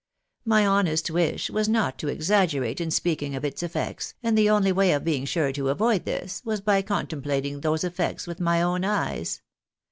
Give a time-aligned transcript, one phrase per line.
[0.45, 4.71] My honest wish was not to exaggerate in speaking of its effects, and the only
[4.71, 8.83] way of being sure to avoid this, was by contemplating those effects with my own
[8.83, 9.43] eyes.